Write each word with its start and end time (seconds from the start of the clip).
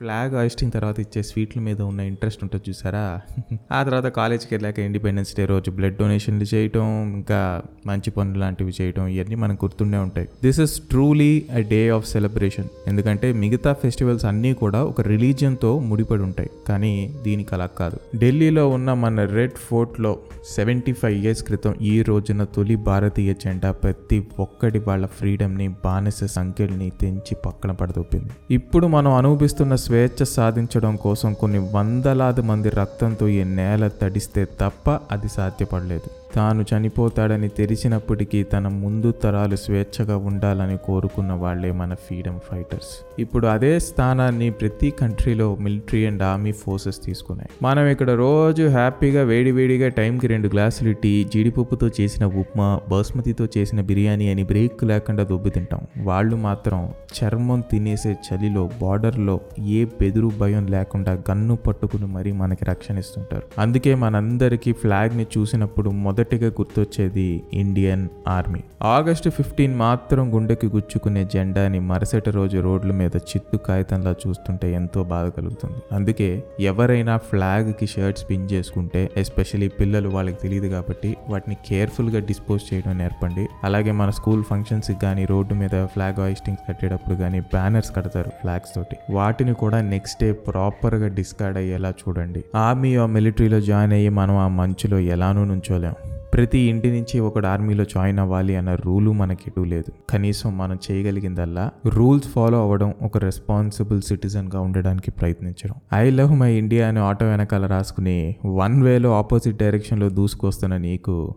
Flag 0.00 0.34
hoisting 0.34 0.72
తర్వాత 0.72 1.00
ఇచ్చే 1.00 1.22
స్వీట్ల 1.22 1.60
మీద 1.60 1.80
ఉన్న 1.82 2.00
ఇంట్రెస్ట్ 2.00 2.44
ఉంటుంది 2.44 2.70
చూసారా? 2.70 3.20
ఆ 3.72 3.82
తర్వాత 3.82 4.04
కాలేజ్కి 4.06 4.54
వెళ్ళాక 4.54 4.78
ఇండిపెండెన్స్ 4.78 5.36
డే 5.36 5.44
రోజు 5.44 5.70
బ్లడ్ 5.70 5.96
డొనేషన్లు 5.96 6.46
చేయటం 6.54 7.14
ఇంకా 7.16 7.62
మంచి 7.86 8.10
పనులు 8.10 8.38
లాంటివి 8.38 8.72
చేయటం 8.80 9.06
ఇవన్నీ 9.06 9.34
మనకు 9.34 9.64
గుర్తుండే 9.64 9.98
ఉంటాయి. 9.98 10.28
This 10.42 10.60
is 10.60 10.80
truly 10.80 11.44
a 11.54 11.58
day 11.58 11.88
of 11.88 12.06
celebration 12.08 12.68
ఎందుకంటే 12.86 13.32
మిగతా 13.32 13.72
ఫెస్టివల్స్ 13.72 14.24
అన్నీ 14.24 14.52
కూడా 14.54 14.84
ఒక 14.84 15.00
రిలీజియన్తో 15.00 15.78
ముడిపడి 15.78 16.22
ఉంటాయి. 16.22 16.50
కానీ 16.68 17.14
దీనికి 17.22 17.54
అలా 17.54 17.66
కాదు. 17.66 18.18
ఢిల్లీలో 18.18 18.68
ఉన్న 18.68 18.92
మన 18.92 19.24
రెడ్ 19.24 19.52
ఫోర్ట్లో 19.52 20.18
సెవెంటీ 20.54 20.92
ఫైవ్ 20.92 21.24
ఇయర్స్ 21.24 21.42
క్రితం 21.42 21.74
ఈ 21.82 22.02
రోజున 22.02 22.44
తొలి 22.44 22.76
భారతీయ 22.76 23.34
జెండా 23.34 23.72
ప్రతి 23.72 24.26
ఒక్కటి 24.38 24.78
వాళ్ళ 24.78 25.06
ఫ్రీడమ్ని 25.06 25.68
బానిస 25.68 26.24
సంఖ్యల్ని 26.24 26.90
తెంచి 27.00 27.34
పక్కన 27.46 27.72
పడదొప్పింది. 27.72 28.30
ఇప్పుడు 28.50 28.86
మనం 28.86 29.12
అనుభవిస్తున్న 29.12 29.74
స్వేచ్ఛ 29.88 30.24
సాధించడం 30.24 30.96
కోసం 30.96 31.32
కొన్ని 31.32 31.60
వందలాది 31.74 32.42
మంది 32.42 32.70
రక్తంతో 32.70 33.28
ఈ 33.28 33.42
నేల 33.44 33.88
తడిస్తే 33.88 34.42
తప్ప 34.60 34.90
అది 34.90 35.28
సాధ్యపడలేదు. 35.28 36.10
తాను 36.34 36.64
చనిపోతాడని 36.70 37.48
తెలిసినప్పటికీ 37.48 38.42
తన 38.42 38.68
ముందు 38.68 39.10
తరాలు 39.10 39.56
స్వేచ్ఛగా 39.56 40.16
ఉండాలని 40.16 40.76
కోరుకున్న 40.76 41.32
వాళ్ళే 41.32 41.72
మన 41.72 41.94
ఫ్రీడమ్ 41.94 42.40
ఫైటర్స్. 42.50 42.90
ఇప్పుడు 43.18 43.46
అదే 43.46 43.78
స్థానాన్ని 43.78 44.50
ప్రతి 44.50 44.90
కంట్రీలో 44.90 45.56
మిలిటరీ 45.60 46.06
అండ్ 46.06 46.22
ఆర్మీ 46.22 46.52
ఫోర్సెస్ 46.52 47.04
తీసుకున్నాయి. 47.04 47.50
మనం 47.62 47.86
ఇక్కడ 47.86 48.10
రోజు 48.10 48.68
హ్యాపీగా 48.68 49.22
వేడివేడిగా 49.22 49.88
టైంకి 49.88 50.26
రెండు 50.26 50.48
గ్లాసులు 50.48 50.92
టీ 50.92 51.24
జీడిపప్పుతో 51.24 51.90
చేసిన 52.00 52.26
ఉప్మా 52.26 52.80
బాస్మతితో 52.88 53.48
చేసిన 53.58 53.80
బిర్యానీ 53.80 54.28
అని 54.28 54.42
బ్రేక్ 54.42 54.84
లేకుండా 54.84 55.22
దొబ్బి 55.22 55.50
తింటాం. 55.50 55.80
వాళ్ళు 55.98 56.36
మాత్రం 56.36 56.92
చర్మం 57.18 57.60
తినేసే 57.70 58.16
చలిలో 58.28 58.70
బార్డర్లో 58.82 59.40
ఏ 59.58 59.84
బెదురు 59.84 60.30
భయం 60.40 60.66
లేకుండా 60.66 61.12
గన్ను 61.30 61.56
పట్టుకుని 61.56 62.06
మరీ 62.06 62.32
మనకి 62.32 62.64
రక్షణ 62.64 62.98
ఇస్తుంటారు 62.98 63.42
అందుకే 63.58 63.94
మనందరికీ 63.94 64.72
ఫ్లాగ్ని 64.72 65.26
చూసినప్పుడు 65.38 65.90
మొదటిగా 66.18 66.48
గుర్తొచ్చేది 66.48 67.42
ఇండియన్ 67.52 68.08
ఆర్మీ. 68.28 68.60
ఆగస్టు 68.82 69.30
ఫిఫ్టీన్ 69.30 69.74
మాత్రం 69.76 70.34
గుండెకి 70.34 70.66
గుచ్చుకునే 70.66 71.24
జెండాని 71.24 71.80
మరుసటి 71.80 72.30
రోజు 72.30 72.58
రోడ్ల 72.58 72.92
మీద 72.92 73.10
చిత్తు 73.16 73.56
కాగితంలా 73.56 74.14
చూస్తుంటే 74.28 74.72
ఎంతో 74.72 75.04
బాధ 75.04 75.28
కలుగుతుంది. 75.28 75.76
అందుకే 75.92 76.42
ఎవరైనా 76.60 77.16
ఫ్లాగ్కి 77.16 77.86
షర్ట్స్ 77.86 78.30
పిన్ 78.30 78.48
చేసుకుంటే 78.52 79.10
ఎస్పెషలీ 79.16 79.68
పిల్లలు 79.68 80.08
వాళ్ళకి 80.08 80.36
తెలియదు 80.42 80.66
కాబట్టి 80.66 81.16
వాటిని 81.28 81.56
కేర్ఫుల్గా 81.66 82.20
డిస్పోజ్ 82.20 82.74
చేయడం 82.74 82.98
నేర్పండి. 82.98 83.46
అలాగే 83.64 83.92
మన 83.92 84.10
స్కూల్ 84.10 84.44
ఫంక్షన్స్కి 84.44 84.96
కానీ 85.02 85.24
రోడ్డు 85.24 85.54
మీద 85.54 85.86
ఫ్లాగ్ 85.86 86.20
హాయిస్టింగ్స్ 86.20 86.68
కట్టేటప్పుడు 86.68 87.14
కానీ 87.14 87.40
బ్యానర్స్ 87.40 87.96
కడతారు 87.96 88.28
ఫ్లాగ్స్ 88.28 88.74
తోటి. 88.74 88.96
వాటిని 89.12 89.54
కూడా 89.54 89.80
నెక్స్ట్ 89.80 90.24
డే 90.24 90.32
ప్రాపర్గా 90.32 91.08
డిస్కార్డ్ 91.08 91.58
అయ్యేలా 91.58 91.90
చూడండి. 91.90 92.44
ఆర్మీ 92.54 92.96
ఆ 92.96 93.06
మిలిటరీలో 93.06 93.60
జాయిన్ 93.60 93.92
అయ్యి 93.92 94.08
మనం 94.08 94.36
ఆ 94.36 94.48
మంచులో 94.48 94.98
ఎలానూ 94.98 95.44
నుంచోలేం. 95.44 95.94
ప్రతి 96.34 96.58
ఇంటి 96.58 96.88
నుంచి 96.90 97.20
ఒకడు 97.20 97.46
ఆర్మీలో 97.46 97.84
జాయిన్ 97.84 98.18
అవ్వాలి 98.18 98.56
అన్న 98.56 98.74
రూలు 98.74 99.12
మనకెటూ 99.12 99.64
లేదు. 99.64 99.92
కనీసం 100.10 100.58
మనం 100.58 100.78
చేయగలిగిందల్లా 100.90 101.70
రూల్స్ 101.86 102.28
ఫాలో 102.28 102.60
అవ్వడం 102.60 102.94
ఒక 103.02 103.18
రెస్పాన్సిబుల్ 103.18 104.02
సిటిజన్గా 104.02 104.60
ఉండడానికి 104.60 105.10
ప్రయత్నించడం. 105.10 105.74
ఐ 105.94 106.10
లవ్ 106.10 106.32
మై 106.32 106.52
ఇండియా 106.52 106.88
అని 106.88 106.98
ఆటో 106.98 107.26
వెనకాల 107.26 107.66
రాసుకుని 107.66 108.36
వన్ 108.44 108.82
వేలో 108.82 109.18
ఆపోజిట్ 109.18 109.56
డైరెక్షన్లో 109.56 110.08
దూసుకొస్తున్న 110.08 110.76
నీకు 110.76 111.34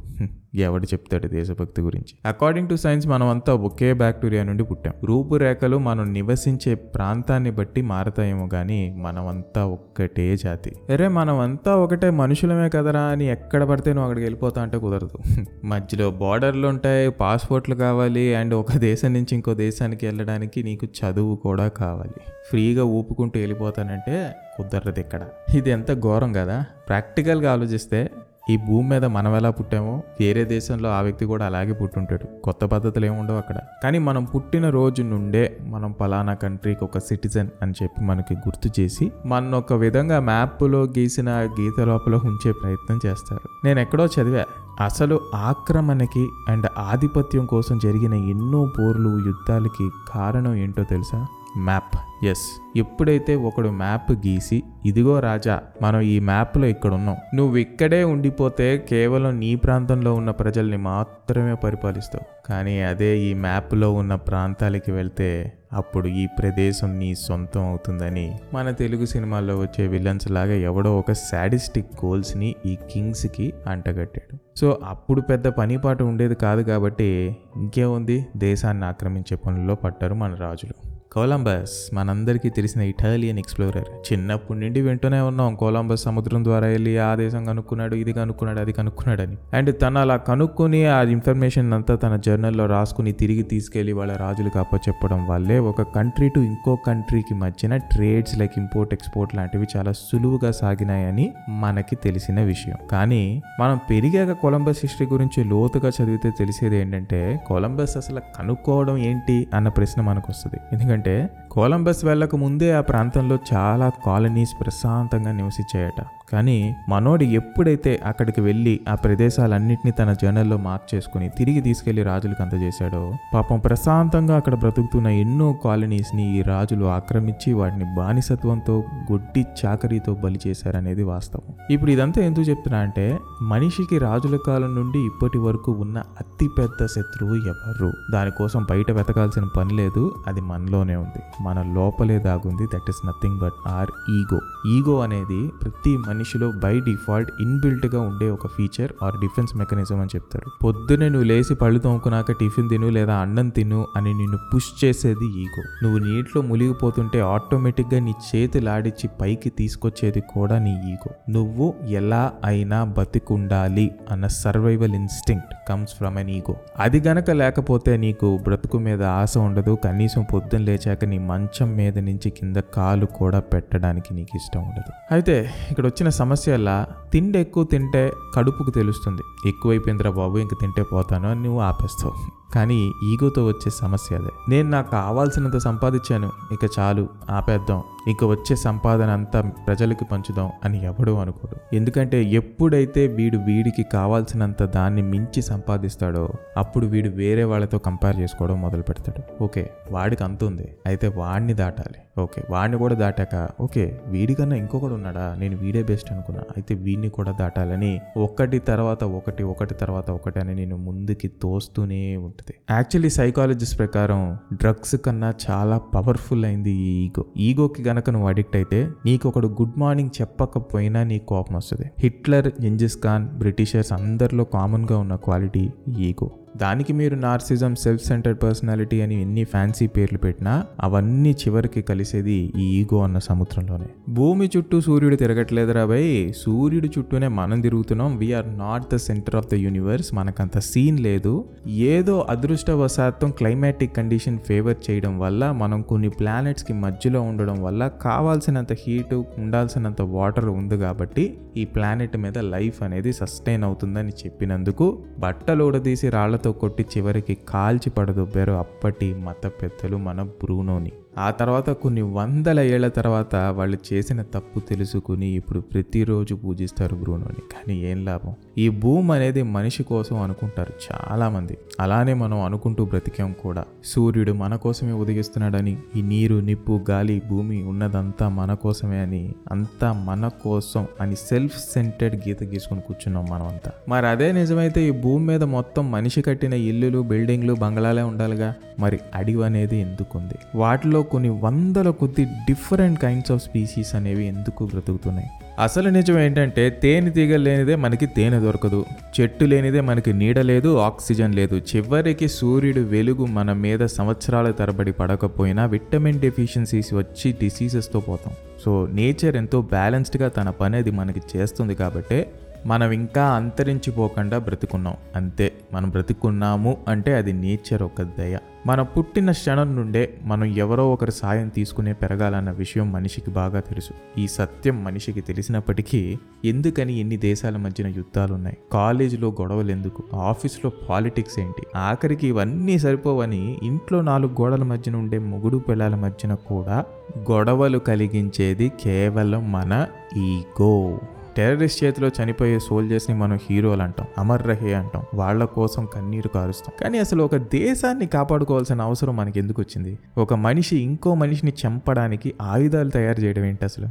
ఎవడు 0.56 0.86
చెప్తాడు 0.86 1.28
దేశభక్తి 1.28 1.82
గురించి? 1.82 2.18
అకార్డింగ్ 2.26 2.70
టు 2.70 2.76
సైన్స్ 2.76 3.08
మనం 3.08 3.28
అంతా 3.28 3.54
ఒకే 3.54 3.94
బ్యాక్టీరియా 3.94 4.44
నుండి 4.44 4.64
పుట్టాం. 4.64 4.94
రూపురేఖలు 5.06 5.78
మనం 5.78 6.14
నివసించే 6.14 6.76
ప్రాంతాన్ని 6.76 7.52
బట్టి 7.52 7.82
మారతాయేమో 7.82 8.48
కానీ 8.48 8.96
మనమంతా 8.98 9.66
ఒక్కటే 9.66 10.38
జాతి. 10.38 10.76
అరే 10.90 11.08
మనమంతా 11.08 11.76
ఒకటే 11.76 12.10
మనుషులమే 12.10 12.70
కదరా 12.70 13.02
అని 13.02 13.28
ఎక్కడ 13.28 13.64
పడితే 13.64 13.90
నువ్వు 13.90 14.04
అక్కడికి 14.04 14.26
వెళ్ళిపోతా 14.26 14.62
అంటే 14.62 14.78
కుదరదు. 14.78 15.18
మధ్యలో 15.66 16.12
బార్డర్లు 16.12 16.68
ఉంటాయి 16.68 17.12
పాస్పోర్ట్లు 17.12 17.76
కావాలి 17.76 18.36
అండ్ 18.36 18.54
ఒక 18.54 18.72
దేశం 18.72 19.14
నుంచి 19.14 19.36
ఇంకో 19.36 19.54
దేశానికి 19.54 20.06
వెళ్ళడానికి 20.06 20.64
నీకు 20.64 20.86
చదువు 20.86 21.36
కూడా 21.36 21.68
కావాలి. 21.68 22.22
ఫ్రీగా 22.50 22.84
ఊపుకుంటూ 22.84 23.40
వెళ్ళిపోతానంటే 23.40 24.36
కుదరదు 24.58 25.00
ఇక్కడ. 25.00 25.22
ఇది 25.56 25.70
ఎంత 25.70 25.94
ఘోరం 25.94 26.34
కదా. 26.34 26.66
ప్రాక్టికల్గా 26.88 27.52
ఆలోచిస్తే 27.52 28.10
ఈ 28.52 28.58
భూమి 28.58 28.90
మీద 28.90 29.06
మనం 29.06 29.36
ఎలా 29.36 29.50
పుట్టామో 29.50 30.04
వేరే 30.20 30.46
దేశంలో 30.46 30.90
ఆ 30.90 31.02
వ్యక్తి 31.02 31.26
కూడా 31.26 31.46
అలాగే 31.46 31.74
పుట్టుంటాడు. 31.74 32.42
కొత్త 32.42 32.66
పద్ధతులు 32.66 33.06
ఏముండవు 33.06 33.38
అక్కడ. 33.38 33.58
కానీ 33.84 34.00
మనం 34.00 34.24
పుట్టిన 34.24 34.70
రోజు 34.70 35.02
నుండే 35.02 35.58
మనం 35.68 35.92
పలానా 35.92 36.34
కంట్రీకి 36.34 36.84
ఒక 36.84 36.98
సిటిజన్ 36.98 37.50
అని 37.62 37.74
చెప్పి 37.84 38.04
మనకి 38.04 38.34
గుర్తు 38.34 38.82
చేసి 38.82 39.12
మన 39.26 39.56
ఒక 39.56 39.74
విధంగా 39.74 40.20
మ్యాప్లో 40.20 40.84
గీసిన 40.84 41.30
గీత 41.30 41.80
లోపల 41.80 42.16
ఉంచే 42.16 42.52
ప్రయత్నం 42.52 43.00
చేస్తారు. 43.06 43.66
నేను 43.66 43.80
ఎక్కడో 43.80 44.06
చదివా 44.06 44.44
అసలు 44.86 45.22
ఆక్రమణకి 45.36 46.28
అండ్ 46.50 46.68
ఆధిపత్యం 46.78 47.46
కోసం 47.46 47.78
జరిగిన 47.78 48.14
ఎన్నో 48.14 48.72
పోర్లు 48.80 49.12
యుద్ధాలకి 49.28 49.90
కారణం 50.14 50.54
ఏంటో 50.54 50.84
తెలుసా? 50.84 51.26
మ్యాప్. 51.58 52.26
ఎస్ 52.26 52.78
ఎప్పుడైతే 52.78 53.36
ఒకడు 53.36 53.70
మ్యాప్ 53.70 54.12
గీసి 54.12 54.64
ఇదిగో 54.86 55.20
రాజా 55.20 55.62
మనం 55.82 56.02
ఈ 56.02 56.20
మ్యాప్లో 56.20 56.68
ఇక్కడ 56.68 56.94
ఉన్నాం 56.94 57.18
నువ్వు 57.36 57.58
ఇక్కడే 57.58 58.04
ఉండిపోతే 58.04 58.86
కేవలం 58.90 59.40
నీ 59.40 59.56
ప్రాంతంలో 59.56 60.14
ఉన్న 60.14 60.32
ప్రజల్ని 60.32 60.78
మాత్రమే 60.78 61.54
పరిపాలిస్తావు. 61.54 62.48
కానీ 62.50 62.82
అదే 62.82 63.20
ఈ 63.20 63.34
మ్యాప్లో 63.34 63.94
ఉన్న 63.94 64.16
ప్రాంతాలకి 64.16 64.92
వెళ్తే 64.92 65.54
అప్పుడు 65.74 66.08
ఈ 66.08 66.28
ప్రదేశం 66.40 67.00
నీ 67.00 67.16
సొంతం 67.16 67.62
అవుతుందని. 67.62 68.40
మన 68.54 68.72
తెలుగు 68.72 69.06
సినిమాల్లో 69.06 69.60
వచ్చే 69.60 69.88
విలన్స్ 69.88 70.32
లాగా 70.32 70.54
ఎవడో 70.54 71.00
ఒక 71.00 71.12
సాడిస్టిక్ 71.12 72.06
గోల్స్ని 72.06 72.56
ఈ 72.66 72.78
కింగ్స్కి 72.94 73.54
అంటగట్టాడు. 73.68 74.38
సో 74.60 74.80
అప్పుడు 74.84 75.22
పెద్ద 75.22 75.48
పనిపాటు 75.48 76.04
ఉండేది 76.04 76.36
కాదు 76.36 76.62
కాబట్టి 76.62 77.38
ఇంకేముంది? 77.56 78.26
దేశాన్ని 78.38 78.86
ఆక్రమించే 78.86 79.38
పనుల్లో 79.38 79.76
పడ్డారు 79.76 80.14
మన 80.14 80.34
రాజులు. 80.34 80.91
కొలంబస్ 81.14 81.96
మనందరికీ 81.96 82.50
తెలిసిన 82.50 82.82
ఇటాలియన్ 82.82 83.40
ఎక్స్ప్లోరర్ 83.40 84.14
చిన్నప్పటి 84.14 84.60
నుండి 84.60 84.82
వింటూనే 84.82 85.20
ఉన్నాం. 85.20 85.56
కొలంబస్ 85.56 86.04
సముద్రం 86.04 86.44
ద్వారా 86.44 86.68
వెళ్ళి 86.68 86.98
ఆ 86.98 87.16
దేశం 87.16 87.46
కనుక్కున్నాడు 87.46 87.96
ఇది 87.96 88.14
కనుక్కున్నాడు 88.14 88.60
అది 88.60 88.74
కనుక్కున్నాడని. 88.74 89.38
అండ్ 89.54 89.82
తను 89.82 90.00
అలా 90.00 90.18
కనుక్కొని 90.18 90.86
ఆ 90.86 91.02
ఇన్ఫర్మేషన్ 91.02 91.74
అంతా 91.74 91.96
తన 91.96 92.16
జర్నల్లో 92.16 92.66
రాసుకుని 92.66 93.12
తిరిగి 93.12 93.44
తీసుకెళ్ళి 93.44 93.94
వాళ్ళ 93.94 94.18
రాజులకు 94.18 94.60
అప్పచెప్పడం 94.60 95.28
వల్లే 95.28 95.60
ఒక 95.60 95.82
కంట్రీ 95.82 96.30
టు 96.30 96.40
ఇంకో 96.40 96.78
కంట్రీకి 96.88 97.34
మధ్యన 97.34 97.78
ట్రేడ్స్ 97.78 98.38
లైక్ 98.38 98.52
ఇంపోర్ట్ 98.58 98.94
ఎక్స్పోర్ట్ 98.94 99.36
లాంటివి 99.36 99.68
చాలా 99.78 99.92
సులువుగా 99.92 100.52
సాగినాయని 100.52 101.34
మనకి 101.50 101.96
తెలిసిన 101.96 102.42
విషయం. 102.42 102.78
కానీ 102.92 103.42
మనం 103.60 103.80
పెరిగాక 103.90 104.32
కొలంబస్ 104.32 104.78
హిస్టరీ 104.84 105.08
గురించి 105.08 105.44
లోతుగా 105.44 105.92
చదివితే 106.04 106.32
తెలిసేది 106.40 106.78
ఏంటంటే 106.78 107.40
కొలంబస్ 107.48 107.98
అసలు 107.98 108.22
కనుక్కోవడం 108.40 108.98
ఏంటి 108.98 109.48
అన్న 109.54 109.68
ప్రశ్న 109.68 110.02
మనకు 110.02 110.26
వస్తుంది 110.30 110.60
ఎందుకంటే 110.74 111.01
ఏంటంటే 111.02 111.30
కొలంబస్ 111.52 112.06
వెళ్ళక 112.06 112.36
ముందే 112.36 112.72
ఆ 112.72 112.82
ప్రాంతంలో 112.82 113.38
చాలా 113.54 113.92
కాలనీస్ 114.06 114.62
ప్రశాంతంగా 114.62 115.32
నివసించాయట. 115.32 116.04
కానీ 116.32 116.76
మనోడు 116.90 117.24
ఎప్పుడైతే 117.24 118.00
అక్కడికి 118.06 118.42
వెళ్ళి 118.42 118.80
ఆ 118.90 118.96
ప్రదేశాలన్నింటినీ 118.96 119.92
తన 119.92 120.14
జర్నల్లో 120.14 120.58
మార్క్ 120.58 120.96
చేసుకుని 120.96 121.30
తిరిగి 121.30 121.62
తీసుకెళ్ళి 121.62 122.04
రాజులకు 122.04 122.44
అందజేశాడో 122.44 123.14
పాపం 123.34 123.60
ప్రశాంతంగా 123.60 124.36
అక్కడ 124.36 124.56
బ్రతుకుతున్న 124.56 125.08
ఎన్నో 125.08 125.54
కాలనీస్ని 125.54 126.40
ఈ 126.40 126.42
రాజులు 126.42 126.86
ఆక్రమించి 126.86 127.54
వాటిని 127.54 127.86
బానిసత్వంతో 127.96 128.84
గొడ్డి 129.12 129.46
చాకరీతో 129.66 130.14
బలి 130.14 130.40
చేశారనేది 130.48 131.04
వాస్తవం. 131.04 131.54
ఇప్పుడు 131.72 131.92
ఇదంతా 131.92 132.22
ఎందుకు 132.22 132.42
చెప్తున్నా 132.42 132.80
అంటే 132.80 133.18
మనిషికి 133.42 133.98
రాజుల 133.98 134.38
కాలం 134.48 134.76
నుండి 134.76 135.00
ఇప్పటి 135.00 135.38
వరకు 135.38 135.72
ఉన్న 135.72 135.98
అతిపెద్ద 135.98 136.86
శత్రువు 136.86 137.36
ఎవరు? 137.36 137.92
దానికోసం 138.12 138.66
బయట 138.70 138.92
వెతకాల్సిన 138.92 139.44
పని 139.58 139.74
లేదు 139.74 140.16
అది 140.28 140.42
మనలోనే 140.42 140.96
ఉంది. 140.96 141.41
మన 141.46 141.60
లోపలే 141.76 142.18
దాగుంది. 142.20 142.66
That 142.74 142.90
is 142.90 143.02
nothing 143.08 143.40
but 143.40 143.58
our 143.68 143.92
ego 144.12 144.40
ego 144.76 144.96
అనేది 145.00 145.42
ప్రతి 145.64 145.98
మనిషిలో 145.98 146.52
బై 146.64 146.80
డిఫాల్ట్ 146.80 147.32
ఇన్బిల్ట్గా 147.42 148.02
ఉండే 148.02 148.30
ఒక 148.30 148.48
ఫీచర్ 148.48 148.92
ఆర్ 149.04 149.18
డిఫెన్స్ 149.22 149.58
మెకానిజం 149.58 150.00
అని 150.00 150.10
చెప్తారు. 150.16 150.50
పొద్దునే 150.66 151.10
నువ్వు 151.10 151.28
లేచి 151.28 151.56
పళ్ళు 151.56 151.80
తోముకున్నాక 151.80 152.32
టిఫిన్ 152.32 152.70
తిను 152.70 152.90
లేదా 152.90 153.16
అన్నం 153.16 153.50
తిను 153.50 153.82
అని 153.96 154.14
నిన్ను 154.14 154.38
పుష్ 154.56 154.86
చేసేది 154.86 155.28
ఈగో 155.42 155.64
నువ్వు 155.84 156.00
నీటిలో 156.00 156.42
మునిగిపోతుంటే 156.42 157.20
ఆటోమేటిక్గా 157.20 158.00
నీ 158.00 158.12
నీ 158.12 158.14
చేతులాడిచ్చి 158.30 159.10
పైకి 159.22 159.50
తీసుకొచ్చేది 159.50 160.22
కూడా 160.34 160.60
నీ 160.60 160.74
ఈగో 160.92 161.10
నువ్వు 161.30 161.74
ఎలా 161.90 162.32
అయినా 162.46 162.84
బతికుండాలి 162.98 163.92
అన్న 164.12 164.28
survival 164.28 164.96
instinct 164.96 165.54
comes 165.70 165.94
from 165.98 166.18
an 166.18 166.30
ego 166.30 166.56
అది 166.80 167.00
గనక 167.08 167.32
లేకపోతే 167.32 167.98
నీకు 167.98 168.40
బ్రతుకు 168.44 168.78
మీద 168.78 169.04
ఆశ 169.04 169.38
ఉండదు. 169.38 169.78
కనీసం 169.86 170.26
పొద్దున్న 170.34 170.66
లేచాక 170.66 171.06
నీ 171.06 171.18
మంచం 171.32 171.70
మీద 171.80 171.98
నుంచి 172.10 172.30
కింద 172.38 172.58
కాలు 172.76 173.06
కూడా 173.20 173.40
పెట్టడానికి 173.54 174.12
నీకు 174.18 174.34
ఇష్టం 174.40 174.62
ఉండదు. 174.70 174.92
అయితే 175.12 175.36
ఇక్కడ 175.72 175.86
వచ్చిన 175.86 176.10
సమస్యలా 176.22 176.78
తిండి 177.14 177.40
ఎక్కువ 177.46 177.64
తింటే 177.74 178.04
కడుపుకు 178.36 178.74
తెలుస్తుంది. 178.80 179.24
ఎక్కువైపోయిందిరా 179.50 180.14
బాబు 180.22 180.38
ఇంక 180.46 180.56
తింటే 180.62 180.86
పోతాను 180.94 181.28
అని 181.32 181.44
నువ్వు 181.44 181.62
ఆపేస్తావు. 181.70 182.16
కానీ 182.54 182.92
ఈగోతో 183.04 183.48
వచ్చే 183.48 183.70
సమస్య 183.72 184.16
అదే. 184.16 184.32
నేను 184.50 184.70
నాకు 184.70 184.92
కావాల్సినంత 184.92 185.58
సంపాదించాను 185.58 186.32
ఇక 186.52 186.70
చాలు 186.80 187.10
ఆపేద్దాం. 187.30 187.84
ఇక 188.08 188.24
వచ్చే 188.24 188.56
సంపాదన 188.56 189.10
అంతా 189.10 189.42
ప్రజలకి 189.42 190.06
పంచుదాం 190.06 190.52
అని 190.64 190.86
ఎవడూ 190.86 191.16
అనుకోడు. 191.16 191.76
ఎందుకంటే 191.76 192.24
ఎప్పుడైతే 192.24 193.08
వీడు 193.08 193.38
వీడికి 193.38 193.84
కావాల్సినంత 193.84 194.64
దాన్ని 194.64 195.02
మించి 195.02 195.42
సంపాదిస్తాడో 195.42 196.30
అప్పుడు 196.58 196.88
వీడు 196.88 197.10
వేరే 197.10 197.44
వాళ్ళతో 197.44 197.78
కంపేర్ 197.78 198.20
చేసుకోవడం 198.20 198.62
మొదలు 198.62 198.82
పెడతాడు. 198.82 199.44
ఓకే 199.44 199.70
వాడికి 199.92 200.24
అంత 200.24 200.44
ఉంది. 200.44 200.76
అయితే 200.86 201.08
వాడిని 201.08 201.54
దాటాలి. 201.54 202.00
ఓకే 202.20 202.44
వాడిని 202.50 202.78
కూడా 202.78 202.96
దాటాక 202.96 203.50
ఓకే 203.62 204.00
వీడికన్నా 204.08 204.56
ఇంకొకడు 204.56 204.94
ఉన్నాడా? 204.94 205.36
నేను 205.36 205.58
వీడే 205.58 205.84
బెస్ట్ 205.84 206.12
అనుకున్నా. 206.12 206.42
అయితే 206.42 206.74
వీడిని 206.76 207.10
కూడా 207.10 207.32
దాటాలని 207.32 208.02
ఒకటి 208.18 208.60
తర్వాత 208.60 209.04
ఒకటి 209.04 209.44
ఒకటి 209.44 209.74
తర్వాత 209.74 210.12
ఒకటి 210.12 210.40
అని 210.40 210.56
నేను 210.56 210.78
ముందుకి 210.78 211.28
తోస్తూనే 211.28 212.18
ఉంటాను 212.18 212.41
ఉంటుంది. 212.42 212.60
యాక్చువల్లీ 212.72 213.10
సైకాలజిస్ట్ 213.10 213.78
ప్రకారం 213.80 214.38
డ్రగ్స్ 214.54 214.96
కన్నా 215.06 215.34
చాలా 215.50 215.78
పవర్ఫుల్ 215.78 216.46
అయింది 216.46 216.72
ఈ 216.72 216.92
ఈగో 217.06 217.26
ఈగోకి 217.38 217.82
గనక 217.90 218.10
నువ్వు 218.10 218.28
అడిక్ట్ 218.28 218.56
అయితే 218.56 218.90
నీకు 219.06 219.30
ఒకడు 219.30 219.48
గుడ్ 219.48 219.78
మార్నింగ్ 219.78 220.10
చెప్పకపోయినా 220.22 221.04
నీకు 221.04 221.26
కోపం 221.26 221.56
వస్తుంది. 221.56 221.88
హిట్లర్ 222.00 222.52
జెంజిస్ 222.62 222.98
ఖాన్ 223.04 223.26
బ్రిటిషర్స్ 223.42 223.94
అందరిలో 223.94 224.44
కామన్గా 224.44 224.98
ఉన్న 224.98 225.16
క్వాలిటీ 225.16 225.66
ఈగో 226.00 226.30
దానికి 226.58 226.94
మీరు 226.94 227.16
నార్సిజం 227.16 227.76
సెల్ఫ్ 227.76 228.06
సెంటర్డ్ 228.06 228.44
పర్సనాలిటీ 228.44 229.02
అని 229.02 229.22
ఎన్ని 229.22 229.44
ఫ్యాన్సీ 229.44 229.88
పేర్లు 229.88 230.18
పెట్టినా 230.18 230.66
అవన్నీ 230.80 231.32
చివరికి 231.32 231.82
కలిసేది 231.82 232.54
ఈ 232.58 232.82
ఈగో 232.82 233.04
అన్న 233.04 233.20
సముద్రంలోనే. 233.20 233.86
భూమి 234.10 234.50
చుట్టూ 234.58 234.82
సూర్యుడు 234.82 235.16
తిరగట్లేదురా 235.16 235.86
భయ్. 235.86 236.34
సూర్యుడు 236.38 236.88
చుట్టూనే 236.88 237.28
మనం 237.28 237.62
తిరుగుతున్నాం. 237.62 238.18
We are 238.18 238.58
not 238.58 238.94
the 238.94 238.96
centre 238.96 239.36
of 239.36 239.48
the 239.48 239.54
universe 239.54 240.14
మనకంత 240.14 240.58
సీన్ 240.58 241.00
లేదు. 241.00 241.46
ఏదో 241.68 242.26
అదృష్టవశాత్తం 242.30 243.32
క్లైమాటిక్ 243.32 243.96
కండిషన్ 243.96 244.40
ఫేవర్ 244.40 244.78
చేయడం 244.90 245.20
వల్ల 245.20 245.52
మనం 245.52 245.82
కొన్ని 245.82 246.10
ప్లానెట్స్కి 246.10 246.74
మధ్యలో 246.74 247.22
ఉండడం 247.22 247.64
వల్ల 247.64 247.88
కావాల్సినంత 247.88 248.74
హీటు 248.74 249.26
ఉండాల్సినంత 249.38 250.02
వాటర్ 250.02 250.46
ఉంది 250.46 250.78
కాబట్టి 250.78 251.38
ఈ 251.58 251.66
ప్లానెట్ 251.66 252.18
మీద 252.18 252.38
లైఫ్ 252.38 252.84
అనేది 252.84 253.14
సస్టైన్ 253.14 253.64
అవుతుందని 253.64 254.10
చెప్పినందుకు 254.10 255.04
బట్టలు 255.20 255.64
ఊడదీసి 255.64 256.10
రాళ్ళతో 256.42 256.60
కొట్టి 256.60 256.84
చివరికి 256.98 257.34
కాల్చి 257.50 257.90
పడదొబ్బారు 257.90 258.54
అప్పటి 258.58 259.08
మత 259.26 259.46
పెద్దలు 259.62 259.98
మన 259.98 260.22
బ్రూనోని. 260.40 260.92
ఆ 261.18 261.32
తర్వాత 261.32 261.70
కొన్ని 261.70 262.02
వందల 262.02 262.60
ఏళ్ళ 262.60 262.88
తర్వాత 262.88 263.36
వాళ్ళు 263.36 263.78
చేసిన 263.94 264.22
తప్పు 264.22 264.60
తెలుసుకుని 264.60 265.28
ఇప్పుడు 265.28 265.60
ప్రతిరోజు 265.60 266.36
పూజిస్తారు 266.36 266.96
బ్రూనోని 266.96 267.42
కానీ 267.52 267.92
ఏం 267.92 268.06
లాభం? 268.06 268.34
ఈ 268.58 268.70
భూమి 268.70 269.12
అనేది 269.12 269.42
మనిషి 269.42 269.84
కోసం 269.84 270.22
అనుకుంటారు 270.22 270.74
చాలామంది. 270.92 271.58
అలానే 271.80 272.14
మనం 272.14 272.42
అనుకుంటూ 272.42 272.86
బ్రతికాం 272.86 273.36
కూడా. 273.44 273.66
సూర్యుడు 273.86 274.32
మన 274.32 274.56
కోసమే 274.56 274.92
ఉదగిస్తున్నాడని 274.92 275.78
ఈ 275.96 276.02
నీరు 276.02 276.36
నిప్పు 276.36 276.86
గాలి 276.90 277.22
భూమి 277.30 277.64
ఉన్నదంతా 277.64 278.30
మన 278.30 278.54
కోసమే 278.54 279.00
అని 279.00 279.34
అంతా 279.52 279.94
మన 279.94 280.28
కోసం 280.28 280.88
అని 281.02 281.16
సెల్ఫ్ 281.16 281.58
సెంటర్డ్ 281.74 282.28
గీత 282.28 282.44
గీసుకుని 282.44 282.82
కూర్చున్నాం 282.82 283.26
మనం 283.32 283.48
అంతా 283.48 283.72
మరి 283.90 284.08
అదే 284.08 284.32
నిజమైతే 284.32 284.88
ఈ 284.88 284.92
భూమి 284.92 285.26
మీద 285.26 285.44
మొత్తం 285.44 285.92
మనిషి 285.92 286.22
కట్టిన 286.22 286.54
ఇల్లులు 286.54 287.02
బిల్డింగ్లు 287.02 287.54
బంగ్లాలే 287.54 288.02
ఉండాలిగా? 288.02 288.56
మరి 288.80 289.00
అడివి 289.16 289.46
అనేది 289.46 289.78
ఎందుకుంది? 289.78 290.34
వాటిలో 290.56 291.01
కొన్ని 291.04 291.30
వందల 291.30 291.90
కొద్ది 291.90 292.26
డిఫరెంట్ 292.26 293.02
కైండ్స్ 293.02 293.32
ఆఫ్ 293.32 293.44
స్పీసీస్ 293.44 293.96
అనేవి 293.96 294.28
ఎందుకు 294.28 294.66
బ్రతుకుతున్నాయి? 294.66 295.28
అసలు 295.60 295.90
నిజం 295.90 296.20
ఏంటంటే 296.20 296.70
తేనె 296.70 297.10
తీగ 297.10 297.36
లేనిదే 297.36 297.76
మనకి 297.76 298.06
తేనె 298.06 298.40
దొరకదు. 298.40 298.86
చెట్టు 299.20 299.46
లేనిదే 299.46 299.82
మనకి 299.82 300.14
నీడ 300.14 300.40
లేదు 300.40 300.78
ఆక్సిజన్ 300.78 301.36
లేదు. 301.36 301.62
చివరికి 301.76 302.28
సూర్యుడు 302.28 302.80
వెలుగు 302.80 303.26
మన 303.26 303.54
మీద 303.54 303.86
సంవత్సరాల 303.86 304.52
తరబడి 304.52 304.92
పడకపోయినా 304.92 305.66
విటమిన్ 305.66 306.20
డెఫిషియన్సీస్ 306.20 306.94
వచ్చి 306.94 307.32
డిసీజెస్తో 307.32 308.00
పోతాం. 308.00 308.34
సో 308.66 308.88
నేచర్ 308.92 309.36
ఎంతో 309.36 309.62
బ్యాలెన్స్డ్గా 309.62 310.28
తన 310.28 310.50
పని 310.50 310.78
అది 310.78 310.92
మనకి 310.92 311.22
చేస్తుంది 311.38 311.76
కాబట్టి 311.76 312.26
మనం 312.66 312.92
ఇంకా 312.92 313.28
అంతరించిపోకుండా 313.28 314.38
బ్రతుకున్నాం. 314.38 314.94
అంతే 315.16 315.54
మనం 315.74 315.90
బ్రతుకున్నాము 315.90 316.78
అంటే 316.88 317.16
అది 317.16 317.34
నేచర్ 317.34 317.84
ఒక 317.84 318.02
దయ. 318.02 318.38
మన 318.66 318.82
పుట్టిన 318.82 319.32
క్షణం 319.32 319.76
నుండే 319.76 320.14
మనం 320.24 320.44
ఎవరో 320.44 320.94
ఒకరి 320.94 321.12
సాయం 321.12 321.48
తీసుకునే 321.48 321.94
పెరగాలన్న 321.94 322.52
విషయం 322.52 322.92
మనిషికి 322.92 323.32
బాగా 323.32 323.60
తెలుసు. 323.60 324.20
ఈ 324.20 324.28
సత్యం 324.28 324.84
మనిషికి 324.84 325.22
తెలిసినప్పటికీ 325.22 326.18
ఎందుకని 326.46 327.00
ఎన్ని 327.00 327.18
దేశాల 327.18 327.58
మధ్యన 327.58 327.88
యుద్ధాలు 327.88 328.34
ఉన్నాయి 328.34 328.58
కాలేజీలో 328.74 329.30
గొడవలు 329.30 329.72
ఎందుకు 329.72 330.04
ఆఫీస్లో 330.16 330.72
పాలిటిక్స్ 330.90 331.40
ఏంటి? 331.40 331.64
ఆఖరికి 331.76 332.28
ఇవన్నీ 332.28 332.80
సరిపోవని 332.80 333.58
ఇంట్లో 333.64 334.02
నాలుగు 334.02 334.42
గోడల 334.42 334.64
మధ్యన 334.64 334.96
ఉండే 334.96 335.18
మొగుడు 335.18 335.58
పిల్లల 335.58 335.96
మధ్యన 335.96 336.34
కూడా 336.34 336.86
గొడవలు 337.32 337.78
కలిగించేది 337.80 338.72
కేవలం 338.84 339.52
మన 339.52 339.88
ఈగో. 340.18 341.00
టెర్రరిస్ట్ 341.38 341.84
చేతిలో 341.84 342.08
చనిపోయే 342.08 342.60
సోల్జర్స్ని 342.60 343.16
మనం 343.18 343.40
హీరోలు 343.50 343.82
అంటాం 343.82 344.08
అమర్ 344.18 344.48
రహే 344.48 344.74
అంటాం. 344.74 345.04
వాళ్ళ 345.14 345.46
కోసం 345.46 345.86
కన్నీరు 345.86 346.28
కారుస్తాం. 346.28 346.74
కానీ 346.82 346.98
అసలు 346.98 347.24
ఒక 347.24 347.36
దేశాన్ని 347.36 348.06
కాపాడుకోవాల్సిన 348.06 348.82
అవసరం 348.82 349.16
మనకి 349.16 349.40
ఎందుకు 349.40 349.62
వచ్చింది 349.62 350.00
ఒక 350.18 350.34
మనిషి 350.34 350.78
ఇంకో 350.78 351.16
మనిషిని 351.16 351.54
చంపడానికి 351.68 352.34
ఆయుధాలు 352.42 352.90
తయారు 352.90 353.20
చేయడం 353.20 353.46
ఏంటి 353.46 353.66
అసలు? 353.66 353.88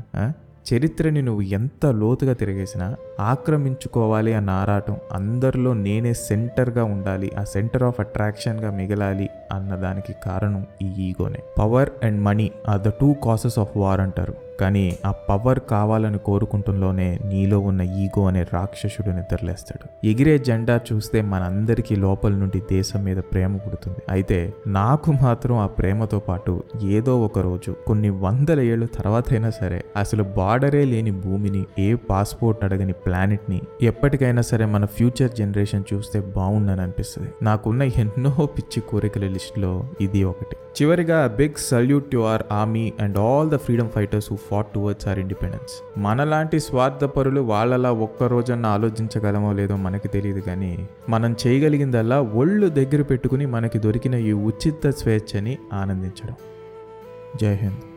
చరిత్రని 0.75 1.23
నువ్వు 1.23 1.43
ఎంత 1.43 1.87
లోతుగా 1.87 2.33
తిరిగేసినా 2.33 2.95
ఆక్రమించుకోవాలి 3.21 4.35
అన్న 4.35 4.51
ఆరాటం 4.51 4.97
అందరిలో 5.13 5.73
నేనే 5.75 6.13
సెంటర్గా 6.13 6.85
ఉండాలి 6.85 7.33
ఆ 7.39 7.45
సెంటర్ 7.45 7.83
ఆఫ్ 7.83 8.01
అట్రాక్షన్గా 8.01 8.71
మిగలాలి 8.71 9.29
అన్న 9.53 9.75
దానికి 9.75 10.15
కారణం 10.25 10.67
ఈ 10.83 10.87
ఈగోనే. 10.87 11.39
Power 11.59 11.91
and 12.05 12.21
money 12.23 12.51
are 12.69 12.81
the 12.81 12.89
two 12.89 13.13
causes 13.13 13.59
of 13.59 13.77
war 13.77 14.01
అంటారు. 14.01 14.35
కానీ 14.61 14.85
ఆ 15.07 15.11
పవర్ 15.29 15.61
కావాలని 15.71 16.19
కోరుకుంటుంలోనే 16.19 17.09
నీలో 17.25 17.59
ఉన్న 17.61 17.81
ఈగో 17.81 18.23
అనే 18.27 18.43
రాక్షసుడు 18.55 19.11
నిద్రలేస్తాడు. 19.11 20.07
ఎగిరే 20.07 20.39
జెండా 20.39 20.81
చూస్తే 20.89 21.21
మనందరికీ 21.33 21.97
లోపల 21.97 22.33
నుండి 22.33 22.61
దేశం 22.61 23.05
మీద 23.05 23.17
ప్రేమ 23.33 23.57
పుడుతుంది. 23.57 23.99
అయితే 24.11 24.39
నాకు 24.67 25.13
మాత్రం 25.13 25.57
ఆ 25.57 25.67
ప్రేమతో 25.67 26.19
పాటు 26.19 26.55
ఏదో 26.83 27.15
ఒక 27.25 27.39
రోజు 27.39 27.73
కొన్ని 27.87 28.11
వందల 28.11 28.61
ఏళ్ళ 28.61 28.85
తర్వాత 28.85 29.25
అయినా 29.33 29.51
సరే 29.51 29.85
అసలు 29.97 30.23
బార్డరే 30.23 30.85
లేని 30.85 31.11
భూమిని 31.11 31.63
ఏ 31.79 31.95
పాస్పోర్ట్ 31.95 32.65
అడగని 32.65 32.93
ప్లానెట్ని 32.93 33.61
ఎప్పటికైనా 33.83 34.43
సరే 34.43 34.65
మన 34.65 34.85
ఫ్యూచర్ 34.85 35.31
జనరేషన్ 35.39 35.85
చూస్తే 35.95 36.21
బాగుండని 36.21 36.81
అనిపిస్తుంది. 36.81 37.31
నాకున్న 37.43 37.83
ఎన్నో 37.83 38.33
పిచ్చి 38.47 38.81
కోరికల 38.81 39.27
లిస్టులో 39.29 39.73
ఇది 40.01 40.23
ఒకటి. 40.25 40.57
చివరిగా 40.77 41.27
big 41.27 41.59
salute 41.59 42.11
to 42.11 42.19
our 42.19 42.43
army 42.51 42.93
and 43.01 43.19
all 43.19 43.51
the 43.51 43.57
freedom 43.57 43.91
fighters 43.91 44.33
who 44.33 44.37
fought 44.37 44.67
towards 44.75 45.09
our 45.09 45.19
independence 45.19 45.75
మనలాంటి 45.99 46.61
స్వార్థపరులు 46.61 47.41
వాళ్ళలా 47.41 47.93
ఒక్క 47.93 48.23
రోజన్న 48.23 48.67
ఆలోచించగలమో 48.67 49.53
లేదో 49.53 49.77
మనకి 49.77 50.09
తెలియదు 50.09 50.41
కానీ 50.41 50.89
మనం 51.09 51.37
చేయగలిగిందల్లా 51.47 52.21
ఒళ్ళు 52.21 52.69
దగ్గర 52.69 53.03
పెట్టుకుని 53.03 53.47
మనకి 53.47 53.79
దొరికిన 53.79 54.15
ఈ 54.15 54.33
ఉచిత 54.33 54.91
స్వేచ్ఛని 54.91 55.59
ఆనందించడం. 55.73 56.35
జై 57.41 57.55
హింద్. 57.55 57.90